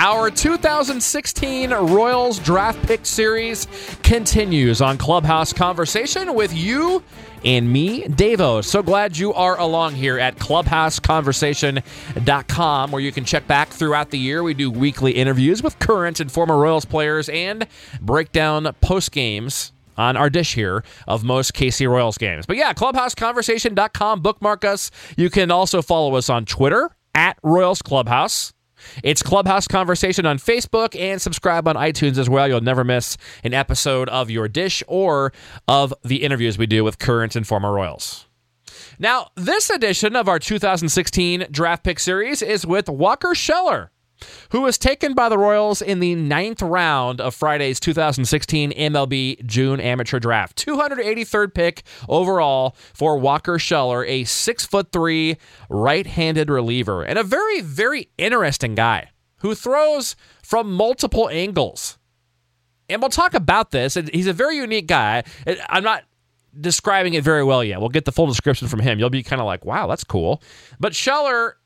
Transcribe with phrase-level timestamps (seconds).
[0.00, 3.66] Our 2016 Royals Draft Pick Series
[4.04, 7.02] continues on Clubhouse Conversation with you
[7.44, 8.64] and me, Davo.
[8.64, 14.20] So glad you are along here at clubhouseconversation.com, where you can check back throughout the
[14.20, 14.44] year.
[14.44, 17.66] We do weekly interviews with current and former Royals players and
[18.00, 22.46] break down post games on our dish here of most KC Royals games.
[22.46, 24.92] But yeah, clubhouseconversation.com, bookmark us.
[25.16, 28.52] You can also follow us on Twitter at Royals Clubhouse.
[29.02, 32.48] It's Clubhouse Conversation on Facebook and subscribe on iTunes as well.
[32.48, 35.32] You'll never miss an episode of Your Dish or
[35.66, 38.26] of the interviews we do with current and former Royals.
[38.98, 43.90] Now, this edition of our 2016 Draft Pick Series is with Walker Sheller
[44.50, 49.80] who was taken by the Royals in the ninth round of Friday's 2016 MLB June
[49.80, 50.64] Amateur Draft.
[50.64, 55.36] 283rd pick overall for Walker Sheller, a six foot three
[55.68, 61.98] right-handed reliever, and a very, very interesting guy who throws from multiple angles.
[62.88, 63.94] And we'll talk about this.
[63.94, 65.24] He's a very unique guy.
[65.68, 66.04] I'm not
[66.58, 67.80] describing it very well yet.
[67.80, 68.98] We'll get the full description from him.
[68.98, 70.42] You'll be kind of like, wow, that's cool.
[70.80, 71.57] But Sheller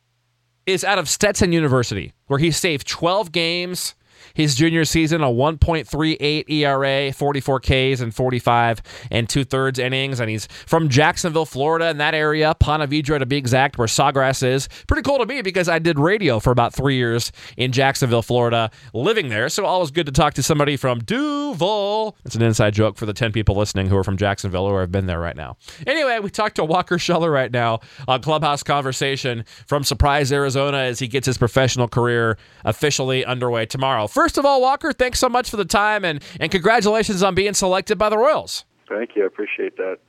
[0.66, 3.94] is out of Stetson University, where he saved 12 games
[4.34, 10.20] his junior season, a 1.38 ERA, 44 Ks and 45 and two thirds innings.
[10.20, 14.42] And he's from Jacksonville, Florida, in that area, Ponte Vedra to be exact, where Sawgrass
[14.42, 14.68] is.
[14.86, 18.70] Pretty cool to me because I did radio for about three years in Jacksonville, Florida,
[18.92, 19.48] living there.
[19.48, 22.16] So always good to talk to somebody from Duval.
[22.24, 24.92] It's an inside joke for the 10 people listening who are from Jacksonville or have
[24.92, 25.56] been there right now.
[25.86, 30.98] Anyway, we talked to Walker Sheller right now on Clubhouse Conversation from Surprise, Arizona, as
[30.98, 34.06] he gets his professional career officially underway tomorrow.
[34.12, 37.54] First of all, Walker, thanks so much for the time and, and congratulations on being
[37.54, 38.66] selected by the Royals.
[38.86, 39.22] Thank you.
[39.22, 40.00] I appreciate that.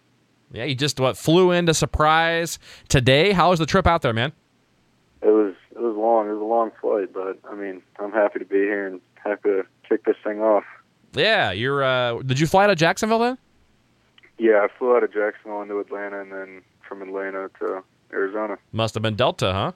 [0.52, 2.60] Yeah, you just what flew in to Surprise
[2.90, 3.32] today.
[3.32, 4.34] How was the trip out there, man?
[5.22, 6.28] It was it was long.
[6.28, 9.50] It was a long flight, but I mean, I'm happy to be here and happy
[9.50, 10.66] to kick this thing off.
[11.14, 11.82] Yeah, you're.
[11.82, 13.38] Uh, did you fly out of Jacksonville then?
[14.38, 18.58] Yeah, I flew out of Jacksonville into Atlanta, and then from Atlanta to Arizona.
[18.74, 19.72] Must have been Delta, huh?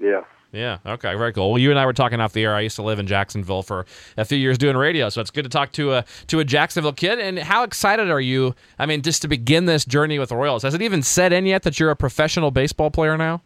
[0.00, 0.22] Yeah.
[0.52, 0.78] Yeah.
[0.86, 1.14] Okay.
[1.14, 1.50] Very cool.
[1.52, 2.54] Well, you and I were talking off the air.
[2.54, 3.84] I used to live in Jacksonville for
[4.16, 6.94] a few years doing radio, so it's good to talk to a to a Jacksonville
[6.94, 7.18] kid.
[7.18, 8.54] And how excited are you?
[8.78, 10.62] I mean, just to begin this journey with the Royals.
[10.62, 13.42] Has it even set in yet that you're a professional baseball player now?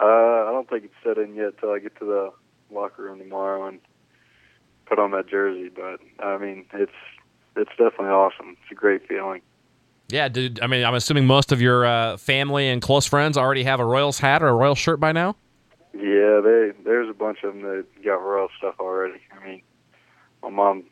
[0.00, 2.32] Uh, I don't think it's set in yet till I get to the
[2.74, 3.80] locker room tomorrow and
[4.86, 5.68] put on that jersey.
[5.68, 6.92] But I mean, it's
[7.54, 8.56] it's definitely awesome.
[8.62, 9.42] It's a great feeling.
[10.08, 10.60] Yeah, dude.
[10.60, 13.84] I mean, I'm assuming most of your uh, family and close friends already have a
[13.84, 15.36] Royals hat or a Royals shirt by now.
[15.96, 19.20] Yeah, they there's a bunch of them that got Royal stuff already.
[19.30, 19.62] I mean,
[20.42, 20.84] my mom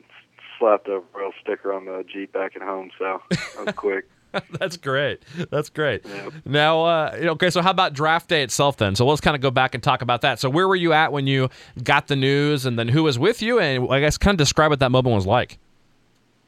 [0.58, 4.04] slapped a Royal sticker on the Jeep back at home, so that was quick.
[4.58, 5.22] That's great.
[5.50, 6.06] That's great.
[6.06, 6.32] Yep.
[6.46, 8.94] Now, uh, okay, so how about draft day itself then?
[8.94, 10.38] So let's kind of go back and talk about that.
[10.38, 11.50] So where were you at when you
[11.82, 14.70] got the news, and then who was with you, and I guess kind of describe
[14.70, 15.58] what that moment was like.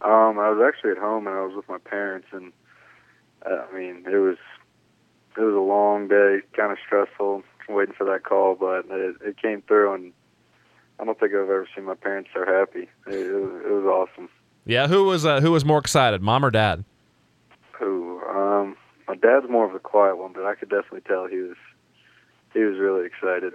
[0.00, 2.52] Um, I was actually at home and I was with my parents, and
[3.44, 4.36] uh, I mean, it was
[5.36, 9.40] it was a long day, kind of stressful waiting for that call, but it, it
[9.40, 10.12] came through, and
[10.98, 12.88] I don't think I've ever seen my parents so happy.
[13.06, 14.28] It, it, was, it was awesome.
[14.66, 16.84] Yeah, who was uh, who was more excited, mom or dad?
[17.78, 18.22] Who?
[18.22, 18.76] Um,
[19.06, 21.56] my dad's more of a quiet one, but I could definitely tell he was
[22.52, 23.52] he was really excited.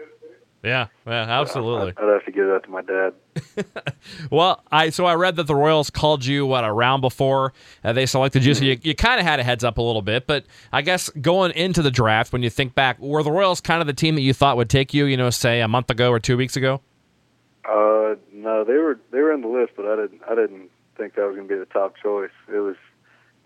[0.62, 1.94] Yeah, yeah, absolutely.
[1.96, 3.14] I'd have to give that to my dad.
[4.32, 7.94] well, I so I read that the Royals called you what a round before uh,
[7.94, 8.60] they selected you, mm-hmm.
[8.60, 10.28] so you, you kind of had a heads up a little bit.
[10.28, 13.80] But I guess going into the draft, when you think back, were the Royals kind
[13.80, 15.06] of the team that you thought would take you?
[15.06, 16.82] You know, say a month ago or two weeks ago.
[17.64, 21.16] Uh, no, they were they were in the list, but I didn't I didn't think
[21.16, 22.32] that was going to be the top choice.
[22.54, 22.76] It was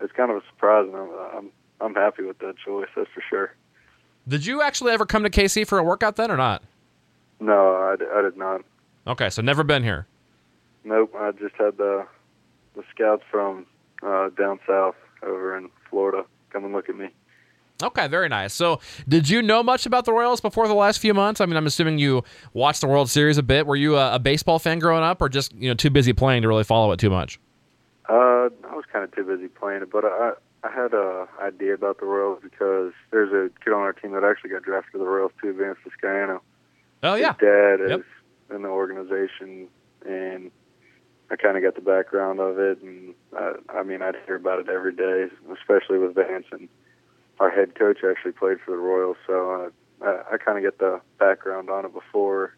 [0.00, 1.50] it's kind of a surprise, and I'm, I'm
[1.80, 2.88] I'm happy with that choice.
[2.96, 3.54] That's for sure.
[4.26, 6.62] Did you actually ever come to KC for a workout then, or not?
[7.44, 8.62] No, I, I did not.
[9.06, 10.06] Okay, so never been here.
[10.82, 12.06] Nope, I just had the
[12.74, 13.66] the scouts from
[14.02, 17.10] uh, down south over in Florida come and look at me.
[17.82, 18.54] Okay, very nice.
[18.54, 21.40] So, did you know much about the Royals before the last few months?
[21.40, 23.66] I mean, I'm assuming you watched the World Series a bit.
[23.66, 26.42] Were you a, a baseball fan growing up, or just you know too busy playing
[26.42, 27.38] to really follow it too much?
[28.08, 30.32] Uh, I was kind of too busy playing it, but I
[30.62, 34.24] I had a idea about the Royals because there's a kid on our team that
[34.24, 36.40] actually got drafted to the Royals too, Vance Vizcaino.
[37.04, 38.00] Oh yeah, dad is yep.
[38.54, 39.68] in the organization,
[40.06, 40.50] and
[41.30, 44.58] I kind of got the background of it, and uh, I mean, I'd hear about
[44.60, 46.46] it every day, especially with Vance.
[46.50, 46.68] And
[47.40, 49.70] our head coach actually played for the Royals, so
[50.02, 52.56] uh, I, I kind of get the background on it before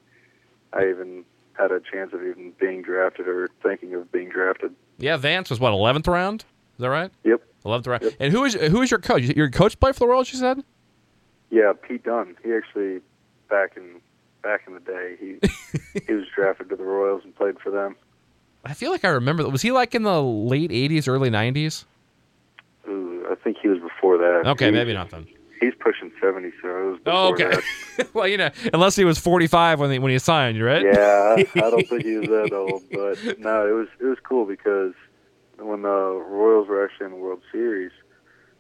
[0.73, 4.75] I even had a chance of even being drafted or thinking of being drafted.
[4.99, 6.45] Yeah, Vance was what eleventh round.
[6.77, 7.11] Is that right?
[7.25, 7.43] Yep.
[7.65, 8.03] Eleventh round.
[8.05, 8.13] Yep.
[8.21, 9.23] And who is who is your coach?
[9.23, 10.33] Your coach play for the Royals?
[10.33, 10.63] You said.
[11.51, 12.37] Yeah, Pete Dunn.
[12.45, 13.01] He actually
[13.49, 14.01] back in
[14.47, 17.97] back in the day, he he was drafted to the Royals and played for them.
[18.65, 19.43] I feel like I remember.
[19.43, 19.51] that.
[19.51, 21.85] Was he like in the late '80s, early '90s?
[22.89, 24.43] Ooh, I think he was before that.
[24.47, 25.27] Okay, He- maybe not then.
[25.61, 28.09] He's pushing seventy, so it was before Oh, okay.
[28.15, 30.83] well, you know, unless he was 45 when he, when he signed, you, right?
[30.85, 30.93] Yeah,
[31.57, 34.45] I, I don't think he was that old, but no, it was it was cool
[34.45, 34.93] because
[35.59, 37.91] when the Royals were actually in the World Series,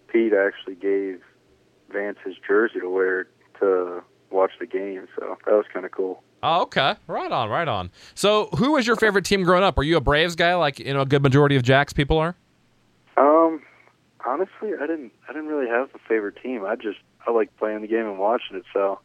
[0.09, 1.21] Pete actually gave
[1.93, 3.27] Vance his jersey to wear
[3.61, 6.23] to watch the game, so that was kind of cool.
[6.43, 6.95] Oh, okay.
[7.07, 7.91] Right on, right on.
[8.15, 9.79] So, who was your favorite team growing up?
[9.79, 12.37] Are you a Braves guy, like you know a good majority of Jax people are?
[13.17, 13.63] Um,
[14.25, 16.65] honestly, I didn't I didn't really have a favorite team.
[16.65, 19.01] I just I like playing the game and watching it, so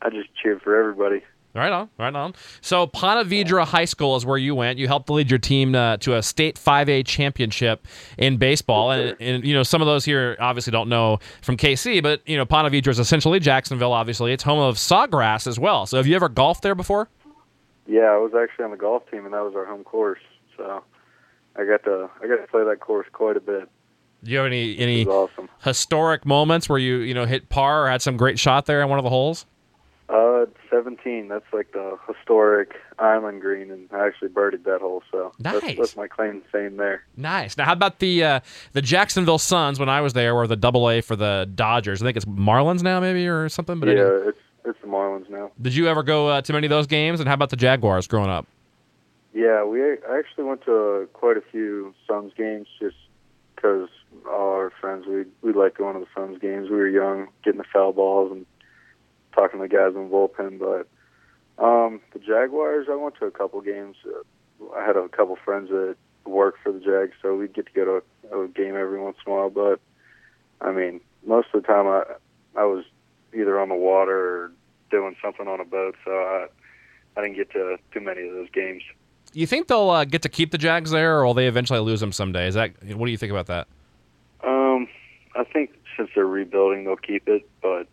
[0.00, 1.22] I just cheered for everybody.
[1.54, 2.34] Right on, right on.
[2.62, 4.78] So, Ponte Vedra High School is where you went.
[4.78, 9.44] You helped lead your team uh, to a state 5A championship in baseball, and, and
[9.44, 12.72] you know some of those here obviously don't know from KC, but you know Ponte
[12.72, 13.92] Vedra is essentially Jacksonville.
[13.92, 15.84] Obviously, it's home of Sawgrass as well.
[15.84, 17.10] So, have you ever golfed there before?
[17.86, 20.20] Yeah, I was actually on the golf team, and that was our home course,
[20.56, 20.82] so
[21.54, 23.68] I got to I got to play that course quite a bit.
[24.24, 25.50] Do you have any any awesome.
[25.62, 28.88] historic moments where you you know hit par or had some great shot there in
[28.88, 29.44] one of the holes?
[30.72, 31.28] Uh, 17.
[31.28, 35.02] That's like the historic island green, and I actually birdied that hole.
[35.10, 35.60] So Nice.
[35.60, 37.04] that's, that's my claim to fame there.
[37.16, 37.56] Nice.
[37.56, 38.40] Now, how about the uh,
[38.72, 39.78] the Jacksonville Suns?
[39.78, 42.02] When I was there, were the Double A for the Dodgers.
[42.02, 43.78] I think it's Marlins now, maybe or something.
[43.80, 44.22] But yeah, anyway.
[44.28, 45.50] it's it's the Marlins now.
[45.60, 47.20] did you ever go uh, to many of those games?
[47.20, 48.46] And how about the Jaguars growing up?
[49.34, 52.96] Yeah, we I actually went to quite a few Suns games just
[53.54, 53.88] because
[54.28, 56.70] all our friends we we like going to the Suns games.
[56.70, 58.44] We were young, getting the foul balls and
[59.52, 60.58] talking to the guys in the bullpen.
[60.58, 63.96] But um, the Jaguars, I went to a couple games.
[64.06, 67.72] Uh, I had a couple friends that worked for the Jags, so we'd get to
[67.72, 69.50] go to a, a game every once in a while.
[69.50, 69.80] But
[70.60, 72.02] I mean, most of the time I
[72.56, 72.84] I was
[73.34, 74.52] either on the water or
[74.90, 76.46] doing something on a boat, so I
[77.16, 78.82] I didn't get to too many of those games.
[79.34, 82.00] You think they'll uh, get to keep the Jags there, or will they eventually lose
[82.00, 82.46] them someday?
[82.46, 83.66] Is that what do you think about that?
[84.44, 84.88] Um,
[85.34, 87.86] I think since they're rebuilding, they'll keep it, but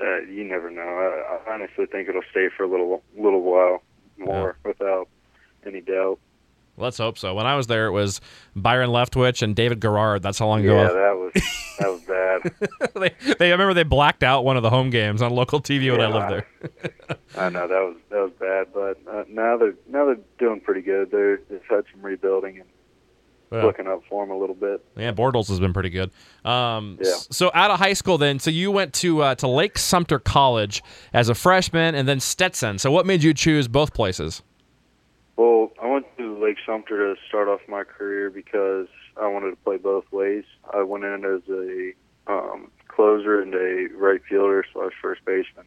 [0.00, 0.82] uh, you never know.
[0.82, 3.82] I, I honestly think it'll stay for a little little while
[4.18, 5.08] more without
[5.64, 6.18] any doubt.
[6.78, 7.34] Let's hope so.
[7.34, 8.20] When I was there, it was
[8.54, 10.22] Byron Leftwich and David Garrard.
[10.22, 10.76] That's how long ago.
[10.76, 11.32] Yeah, that was
[11.78, 12.94] that was bad.
[12.94, 15.90] they, they, I remember they blacked out one of the home games on local TV
[15.90, 17.18] when I lived there.
[17.36, 20.82] I know that was that was bad, but uh, now they're now they're doing pretty
[20.82, 21.10] good.
[21.10, 22.68] They're they've had some rebuilding and
[23.52, 23.62] Yeah.
[23.64, 24.84] looking up for him a little bit.
[24.96, 26.10] Yeah, Bortles has been pretty good.
[26.44, 27.14] Um, Yeah.
[27.30, 30.82] So out of high school, then, so you went to uh, to Lake Sumter College
[31.12, 32.78] as a freshman, and then Stetson.
[32.78, 34.42] So what made you choose both places?
[35.36, 38.88] Well, I went to Lake Sumter to start off my career because
[39.20, 40.44] I wanted to play both ways.
[40.72, 41.92] I went in as a
[42.32, 45.66] um, closer and a right fielder slash first baseman,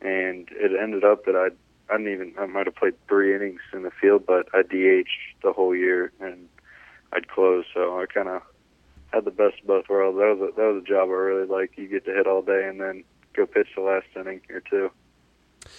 [0.00, 1.48] and it ended up that I
[1.92, 5.08] I didn't even I might have played three innings in the field, but I DH
[5.44, 6.48] the whole year and
[7.12, 7.64] I'd close.
[7.74, 8.42] So I kind of
[9.12, 10.18] had the best of both worlds.
[10.18, 11.78] That was a, that was a job I really liked.
[11.78, 14.90] You get to hit all day and then go pitch the last inning or two.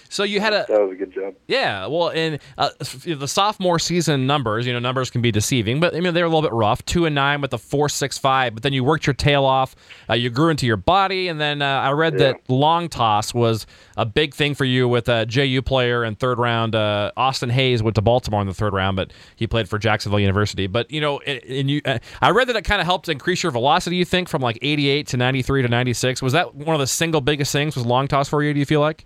[0.09, 1.35] So you had a That was a good job.
[1.47, 2.69] Yeah, well, in uh,
[3.05, 6.29] the sophomore season numbers, you know, numbers can be deceiving, but I mean they're a
[6.29, 6.83] little bit rough.
[6.85, 9.75] Two and nine with a four six five, but then you worked your tail off.
[10.09, 12.33] Uh, you grew into your body, and then uh, I read Yeah.
[12.33, 13.65] that long toss was
[13.97, 16.75] a big thing for you with a JU player in third round.
[16.75, 20.19] Uh, Austin Hays went to Baltimore in the third round, but he played for Jacksonville
[20.19, 20.67] University.
[20.67, 23.51] But you know, and you, uh, I read that it kind of helped increase your
[23.51, 23.95] velocity.
[23.97, 26.21] You think from like eighty eight to ninety three to ninety six.
[26.21, 27.75] Was that one of the single biggest things?
[27.75, 28.53] Was long toss for you?
[28.53, 29.05] Do you feel like?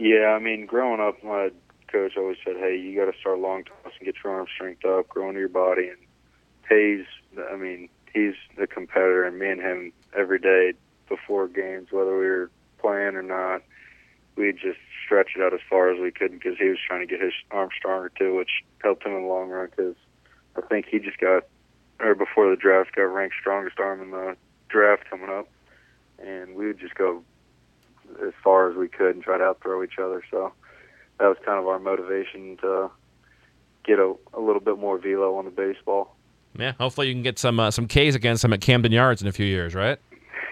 [0.00, 1.50] Yeah, I mean, growing up, my
[1.92, 4.82] coach always said, "Hey, you got to start long toss and get your arm strength
[4.86, 5.98] up, grow into your body." And
[6.70, 7.04] Hays,
[7.52, 10.72] I mean, he's a competitor, and me and him every day
[11.06, 13.60] before games, whether we were playing or not,
[14.36, 17.06] we just stretch it out as far as we could because he was trying to
[17.06, 19.68] get his arm stronger too, which helped him in the long run.
[19.68, 19.96] Because
[20.56, 21.44] I think he just got,
[21.98, 24.34] or before the draft, got ranked strongest arm in the
[24.70, 25.46] draft coming up,
[26.18, 27.22] and we would just go
[28.26, 30.22] as far as we could and try to outthrow each other.
[30.30, 30.52] So
[31.18, 32.90] that was kind of our motivation to
[33.84, 36.16] get a, a little bit more velo on the baseball.
[36.58, 39.28] Yeah, hopefully you can get some uh, some K's against him at Camden Yards in
[39.28, 39.98] a few years, right?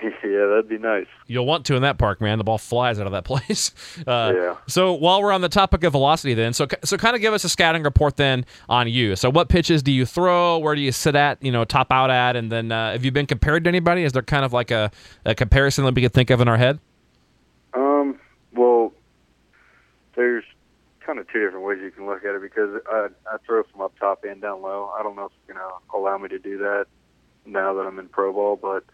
[0.03, 1.07] yeah, that'd be nice.
[1.27, 2.39] You'll want to in that park, man.
[2.39, 3.73] The ball flies out of that place.
[4.07, 4.57] Uh, yeah.
[4.67, 7.45] So while we're on the topic of velocity, then, so so kind of give us
[7.45, 9.17] a scouting report then on you.
[9.17, 10.59] So what pitches do you throw?
[10.59, 11.43] Where do you sit at?
[11.43, 14.05] You know, top out at, and then uh, have you been compared to anybody?
[14.05, 14.91] Is there kind of like a,
[15.25, 16.79] a comparison that we could think of in our head?
[17.75, 18.21] Um.
[18.53, 18.93] Well,
[20.19, 20.45] there's
[21.07, 23.81] kind of two different ways you can look at it because I I throw from
[23.81, 24.93] up top and down low.
[24.99, 26.87] I don't know if it's gonna allow me to do that
[27.47, 28.85] now that I'm in pro ball, but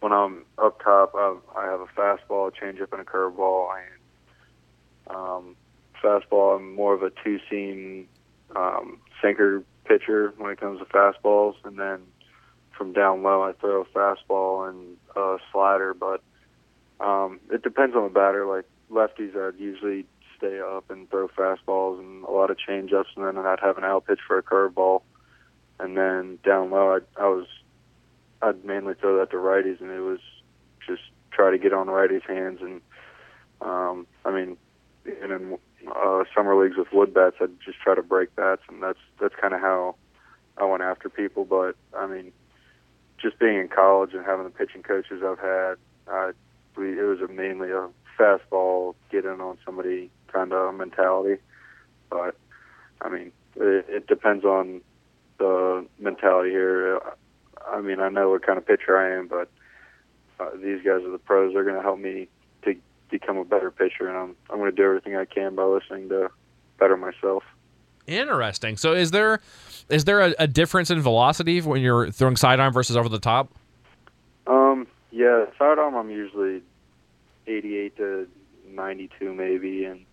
[0.00, 3.68] when I'm up top, I, I have a fastball, a changeup, and a curveball.
[3.78, 5.56] And um,
[6.02, 8.08] fastball, I'm more of a two seam
[8.56, 12.00] um, sinker pitcher when it comes to fastballs, and then
[12.76, 15.94] from down low, I throw a fastball and a slider.
[15.94, 16.20] But
[17.00, 18.44] um, it depends on the batter.
[18.44, 20.04] Like lefties, I'd usually
[20.42, 23.84] stay up and throw fastballs and a lot of changeups, and then I'd have an
[23.84, 25.02] out pitch for a curveball.
[25.78, 27.46] And then down low, I, I was
[28.40, 30.20] I'd mainly throw that to righties, and it was
[30.86, 32.58] just try to get on righties' hands.
[32.60, 32.80] And
[33.60, 34.56] um, I mean,
[35.04, 35.58] and in
[35.88, 39.34] uh, summer leagues with wood bats, I'd just try to break bats, and that's that's
[39.40, 39.94] kind of how
[40.58, 41.44] I went after people.
[41.44, 42.32] But I mean,
[43.20, 45.74] just being in college and having the pitching coaches I've had,
[46.08, 46.32] uh,
[46.76, 51.40] we, it was a mainly a fastball, get in on somebody kind of mentality.
[52.10, 52.36] But
[53.00, 54.80] I mean, it, it depends on
[55.38, 57.00] the mentality here.
[57.66, 59.50] I mean, I know what kind of pitcher I am, but
[60.40, 61.54] uh, these guys are the pros.
[61.54, 62.28] They're going to help me
[62.64, 62.74] to
[63.10, 66.08] become a better pitcher, and I'm I'm going to do everything I can by listening
[66.10, 66.30] to
[66.78, 67.44] better myself.
[68.06, 68.76] Interesting.
[68.76, 69.40] So, is there
[69.88, 73.52] is there a, a difference in velocity when you're throwing sidearm versus over the top?
[74.46, 76.62] Um, yeah, sidearm I'm usually
[77.46, 78.28] 88 to
[78.68, 80.04] 92 maybe, and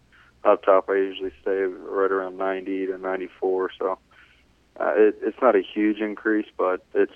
[0.43, 3.72] up top I usually stay right around 90 to 94.
[3.77, 4.00] So
[4.79, 7.13] uh, it, it's not a huge increase, but it's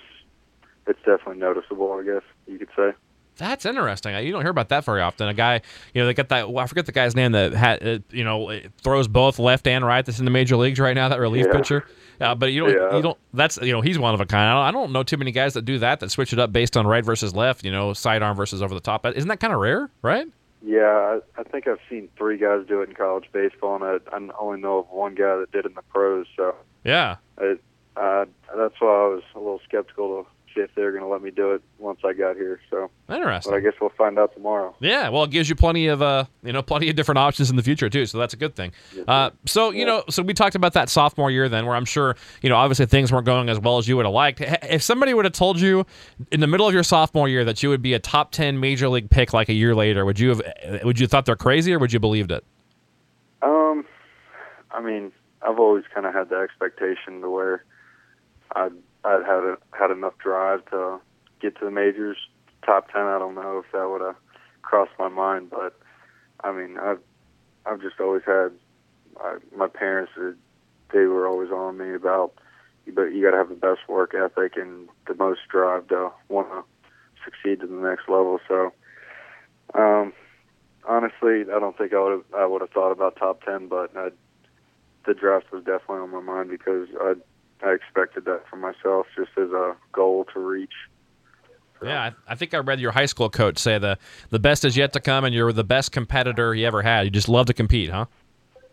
[0.86, 1.92] it's definitely noticeable.
[1.92, 2.92] I guess you could say.
[3.36, 4.14] That's interesting.
[4.24, 5.26] You don't hear about that very often.
[5.26, 5.60] A guy,
[5.92, 6.50] you know, they got that.
[6.50, 9.84] Well, I forget the guy's name that had, uh, you know, throws both left and
[9.84, 10.06] right.
[10.06, 11.08] That's in the major leagues right now.
[11.08, 11.52] That relief yeah.
[11.52, 11.86] pitcher.
[12.20, 12.96] Uh, but you don't, yeah.
[12.96, 13.18] you don't.
[13.32, 14.48] That's you know, he's one of a kind.
[14.48, 15.98] I don't, I don't, know too many guys that do that.
[15.98, 17.64] That switch it up based on right versus left.
[17.64, 19.04] You know, sidearm versus over the top.
[19.04, 20.28] Isn't that kind of rare, right?
[20.64, 24.16] Yeah, I, I think I've seen three guys do it in college baseball, and I,
[24.16, 26.26] I only know of one guy that did it in the pros.
[26.36, 26.54] So
[26.84, 27.62] yeah, it,
[27.96, 28.24] uh,
[28.56, 31.30] that's why I was a little skeptical to see if they're going to let me
[31.30, 32.60] do it once I got here.
[32.70, 33.52] So interesting.
[33.52, 34.74] But I guess we'll find out tomorrow.
[34.80, 37.56] Yeah, well, it gives you plenty of uh, you know, plenty of different options in
[37.56, 38.06] the future too.
[38.06, 38.72] So that's a good thing.
[39.06, 39.86] Uh, so you yeah.
[39.86, 42.86] know, so we talked about that sophomore year then, where I'm sure you know, obviously
[42.86, 44.40] things weren't going as well as you would have liked.
[44.40, 45.86] If somebody would have told you
[46.30, 48.88] in the middle of your sophomore year that you would be a top ten major
[48.88, 50.42] league pick like a year later, would you have?
[50.84, 52.44] Would you have thought they're crazy, or would you believed it?
[53.42, 53.84] Um,
[54.70, 57.64] I mean, I've always kind of had the expectation to where
[58.56, 58.72] I'd
[59.04, 60.98] I'd had a, had enough drive to
[61.40, 62.16] get to the majors,
[62.64, 63.02] top ten.
[63.02, 64.16] I don't know if that would have
[64.62, 65.78] crossed my mind, but
[66.42, 67.00] I mean, I've
[67.66, 68.52] I've just always had
[69.20, 70.12] I, my parents.
[70.92, 72.34] They were always on me about,
[72.94, 76.48] but you got to have the best work ethic and the most drive to want
[76.50, 76.64] to
[77.24, 78.38] succeed to the next level.
[78.46, 78.72] So,
[79.74, 80.12] um,
[80.86, 84.10] honestly, I don't think I would I would have thought about top ten, but I,
[85.06, 87.14] the draft was definitely on my mind because I
[87.64, 90.72] I expected that for myself just as a goal to reach.
[91.80, 91.86] So.
[91.86, 93.98] Yeah, I, I, think I read your high school coach say the
[94.30, 97.02] the best is yet to come, and you're the best competitor he ever had.
[97.02, 98.06] You just love to compete, huh?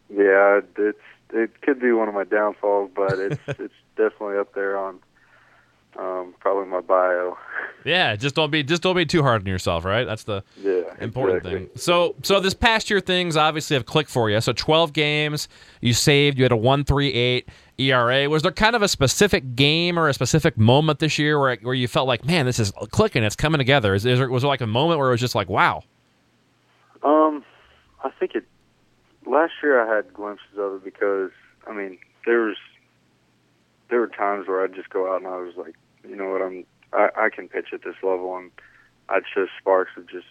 [0.10, 1.00] Yeah, it's
[1.34, 5.00] it could be one of my downfalls, but it's it's definitely up there on
[5.98, 7.38] um, probably my bio.
[7.84, 10.06] Yeah, just don't be just don't be too hard on yourself, right?
[10.06, 11.66] That's the yeah, important exactly.
[11.66, 11.70] thing.
[11.78, 14.40] So so this past year things obviously have clicked for you.
[14.40, 15.48] So 12 games,
[15.82, 18.30] you saved, you had a 138 ERA.
[18.30, 21.74] Was there kind of a specific game or a specific moment this year where where
[21.74, 23.96] you felt like, man, this is clicking, it's coming together?
[23.96, 25.82] Is, is there, was there like a moment where it was just like, wow?
[27.02, 27.44] Um,
[28.04, 28.46] I think it.
[29.26, 31.32] Last year I had glimpses of it because
[31.68, 32.58] I mean there was
[33.90, 35.76] there were times where I'd just go out and I was like,
[36.08, 38.52] you know what, I'm I, I can pitch at this level, and
[39.10, 40.28] I'd show sparks of just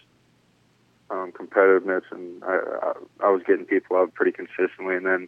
[1.09, 2.93] um, competitiveness, and I, I
[3.25, 5.27] I was getting people out pretty consistently, and then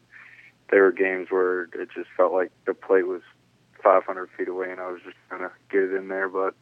[0.69, 3.21] there were games where it just felt like the plate was
[3.83, 6.29] 500 feet away, and I was just trying to get it in there.
[6.29, 6.55] But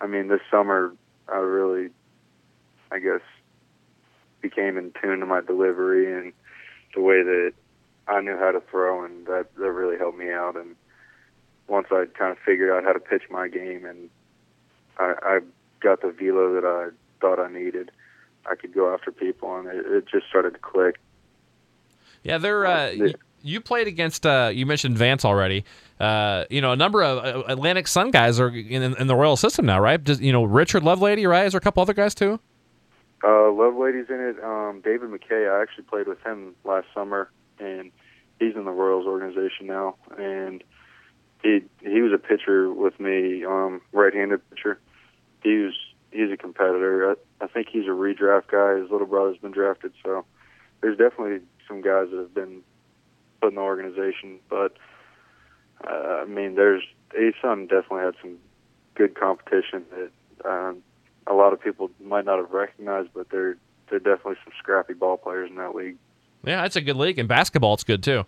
[0.00, 0.94] I mean, this summer
[1.28, 1.90] I really,
[2.90, 3.20] I guess,
[4.40, 6.32] became in tune to my delivery and
[6.94, 7.52] the way that
[8.06, 10.56] I knew how to throw, and that that really helped me out.
[10.56, 10.74] And
[11.68, 14.10] once I kind of figured out how to pitch my game, and
[14.98, 15.40] I, I
[15.80, 16.88] got the velo that I
[17.20, 17.90] thought I needed,
[18.46, 20.96] I could go after people, and it, it just started to click.
[22.24, 25.64] Yeah, they're uh, you played against uh, you mentioned Vance already.
[26.00, 29.36] Uh, you know, a number of uh, Atlantic Sun guys are in, in the Royal
[29.36, 30.02] system now, right?
[30.02, 31.46] Does, you know, Richard Lovelady, right?
[31.46, 32.40] Is there a couple other guys too?
[33.24, 34.42] Uh, Lovelady's in it.
[34.42, 37.90] Um, David McKay, I actually played with him last summer, and
[38.38, 39.96] he's in the Royals organization now.
[40.16, 40.62] And
[41.42, 44.78] he he was a pitcher with me, um, right-handed pitcher.
[45.42, 45.74] He was
[46.10, 47.10] he's a competitor.
[47.10, 48.80] I, I think he's a redraft guy.
[48.80, 50.24] His little brother's been drafted, so
[50.80, 52.62] there's definitely some guys that have been
[53.40, 54.40] put in the organization.
[54.48, 54.76] But
[55.84, 58.38] uh, I mean, there's ASUN definitely had some
[58.94, 60.82] good competition that um,
[61.26, 63.56] a lot of people might not have recognized, but they're
[63.90, 65.96] they're definitely some scrappy ball players in that league.
[66.44, 68.24] Yeah, it's a good league, and basketball it's good too.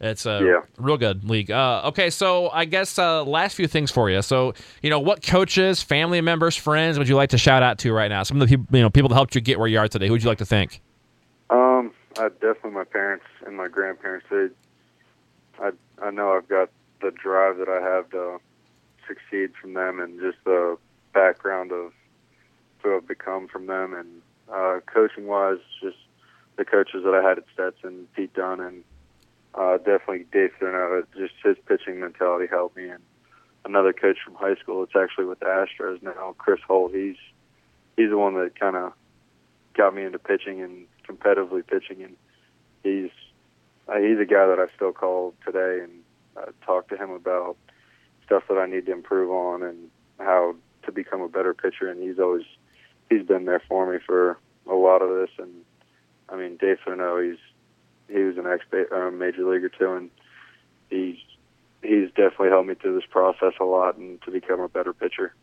[0.00, 0.60] It's a Yeah.
[0.78, 1.50] real good league.
[1.50, 4.22] Uh, okay, so I guess uh, last few things for you.
[4.22, 7.92] So you know, what coaches, family members, friends would you like to shout out to
[7.92, 8.22] right now?
[8.22, 10.06] Some of the people, you know, people that helped you get where you are today.
[10.06, 10.80] Who would you like to thank?
[11.50, 14.26] Um, I definitely my parents and my grandparents.
[14.30, 14.48] They,
[15.60, 15.70] I
[16.02, 16.70] I know I've got
[17.00, 18.38] the drive that I have to
[19.06, 20.76] succeed from them, and just the
[21.12, 21.92] background of
[22.82, 24.08] who I've become from them, and
[24.52, 25.96] uh, coaching wise, just
[26.56, 28.84] the coaches that I had at Stetson, Pete Dunn, and
[29.56, 31.04] uh, definitely Dave Therneau.
[31.16, 33.02] Just his pitching mentality helped me, and
[33.64, 34.82] another coach from high school.
[34.82, 36.92] It's actually with the Astros now, Chris Holt.
[36.92, 37.16] He's
[37.96, 38.92] he's the one that kind of
[39.74, 42.16] got me into pitching and competitively pitching, and
[42.82, 43.10] he's
[43.88, 45.92] uh, he's a guy that I still call today and
[46.36, 47.56] uh, talk to him about
[48.26, 51.88] stuff that I need to improve on and how to become a better pitcher.
[51.88, 52.44] And he's always
[53.10, 55.30] he's been there for me for a lot of this.
[55.38, 55.52] And
[56.28, 57.38] I mean, Dave Therneau, he's
[58.08, 60.10] he was an ex uh, major leaguer too, and
[60.90, 61.16] he's
[61.82, 65.34] he's definitely helped me through this process a lot and to become a better pitcher.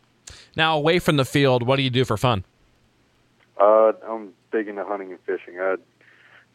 [0.56, 2.44] Now, away from the field, what do you do for fun?
[3.58, 5.60] Uh, I'm big into hunting and fishing.
[5.60, 5.76] I,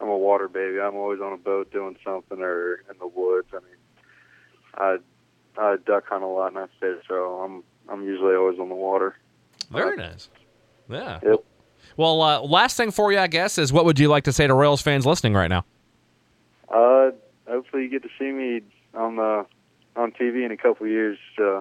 [0.00, 0.80] I'm a water baby.
[0.80, 3.48] I'm always on a boat doing something or in the woods.
[3.52, 3.76] I mean,
[4.76, 4.96] I
[5.60, 8.74] I duck hunt a lot and I fish, so I'm I'm usually always on the
[8.74, 9.16] water.
[9.70, 10.28] Very nice.
[10.88, 11.20] Yeah.
[11.22, 11.44] Yep.
[11.96, 14.46] Well, uh, last thing for you, I guess, is what would you like to say
[14.46, 15.64] to Royals fans listening right now?
[16.72, 17.10] Uh,
[17.48, 18.62] hopefully you get to see me
[18.94, 19.46] on the
[19.96, 21.60] on TV in a couple of years, uh,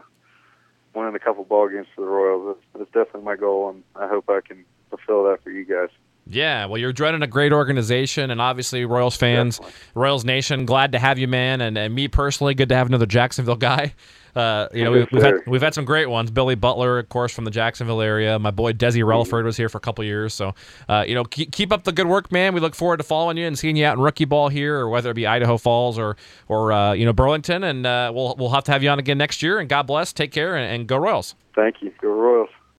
[0.94, 2.56] winning a couple ball games for the Royals.
[2.74, 5.90] That's, that's definitely my goal, and I hope I can fulfill that for you guys.
[6.30, 9.82] Yeah, well, you're joining a great organization, and obviously, Royals fans, Definitely.
[9.96, 11.62] Royals Nation, glad to have you, man.
[11.62, 13.94] And, and me personally, good to have another Jacksonville guy.
[14.36, 16.30] Uh, you know, we, we've had we've had some great ones.
[16.30, 18.38] Billy Butler, of course, from the Jacksonville area.
[18.38, 20.32] My boy Desi Relaford was here for a couple years.
[20.32, 20.54] So,
[20.88, 22.54] uh, you know, keep, keep up the good work, man.
[22.54, 24.90] We look forward to following you and seeing you out in rookie ball here, or
[24.90, 27.64] whether it be Idaho Falls or or uh, you know Burlington.
[27.64, 29.58] And uh, we'll we'll have to have you on again next year.
[29.58, 30.14] And God bless.
[30.14, 31.34] Take care and, and go Royals.
[31.56, 31.92] Thank you.
[32.00, 32.50] Go Royals.